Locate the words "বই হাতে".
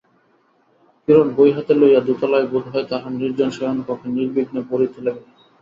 1.37-1.73